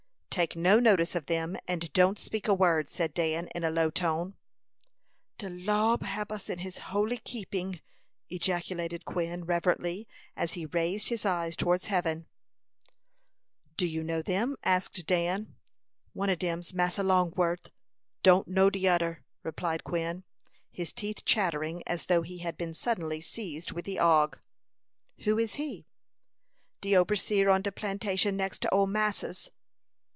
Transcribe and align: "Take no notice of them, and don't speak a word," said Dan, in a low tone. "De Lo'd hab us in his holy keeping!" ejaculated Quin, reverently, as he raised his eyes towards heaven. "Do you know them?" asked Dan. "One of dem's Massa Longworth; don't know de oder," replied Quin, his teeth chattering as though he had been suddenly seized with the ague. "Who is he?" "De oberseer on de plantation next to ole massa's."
"Take 0.33 0.55
no 0.55 0.79
notice 0.79 1.13
of 1.13 1.25
them, 1.25 1.57
and 1.67 1.91
don't 1.91 2.17
speak 2.17 2.47
a 2.47 2.53
word," 2.53 2.87
said 2.87 3.13
Dan, 3.13 3.47
in 3.53 3.65
a 3.65 3.69
low 3.69 3.89
tone. 3.89 4.35
"De 5.37 5.49
Lo'd 5.49 6.03
hab 6.03 6.31
us 6.31 6.49
in 6.49 6.59
his 6.59 6.77
holy 6.77 7.17
keeping!" 7.17 7.81
ejaculated 8.29 9.03
Quin, 9.03 9.43
reverently, 9.43 10.07
as 10.37 10.53
he 10.53 10.65
raised 10.67 11.09
his 11.09 11.25
eyes 11.25 11.57
towards 11.57 11.87
heaven. 11.87 12.27
"Do 13.75 13.85
you 13.85 14.03
know 14.05 14.21
them?" 14.21 14.55
asked 14.63 15.05
Dan. 15.05 15.57
"One 16.13 16.29
of 16.29 16.39
dem's 16.39 16.73
Massa 16.73 17.03
Longworth; 17.03 17.69
don't 18.23 18.47
know 18.47 18.69
de 18.69 18.87
oder," 18.87 19.25
replied 19.43 19.83
Quin, 19.83 20.23
his 20.71 20.93
teeth 20.93 21.25
chattering 21.25 21.83
as 21.85 22.05
though 22.05 22.21
he 22.21 22.37
had 22.37 22.55
been 22.57 22.73
suddenly 22.73 23.19
seized 23.19 23.73
with 23.73 23.83
the 23.83 23.99
ague. 23.99 24.39
"Who 25.25 25.37
is 25.37 25.55
he?" 25.55 25.87
"De 26.79 26.93
oberseer 26.93 27.49
on 27.53 27.61
de 27.63 27.71
plantation 27.73 28.37
next 28.37 28.59
to 28.59 28.73
ole 28.73 28.87
massa's." 28.87 29.49